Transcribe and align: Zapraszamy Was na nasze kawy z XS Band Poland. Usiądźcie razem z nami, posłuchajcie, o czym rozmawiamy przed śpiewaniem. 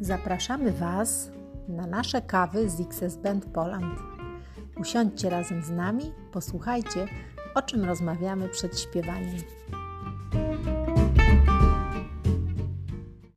Zapraszamy 0.00 0.72
Was 0.72 1.30
na 1.68 1.86
nasze 1.86 2.22
kawy 2.22 2.70
z 2.70 2.80
XS 2.80 3.16
Band 3.16 3.44
Poland. 3.44 3.98
Usiądźcie 4.78 5.30
razem 5.30 5.62
z 5.62 5.70
nami, 5.70 6.12
posłuchajcie, 6.32 7.06
o 7.54 7.62
czym 7.62 7.84
rozmawiamy 7.84 8.48
przed 8.48 8.80
śpiewaniem. 8.80 9.36